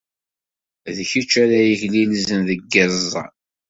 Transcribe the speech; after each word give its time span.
D 0.95 0.97
kečč 1.09 1.31
ara 1.43 1.59
yeglilzen 1.69 2.41
deg 2.49 2.59
yiẓẓan. 2.71 3.31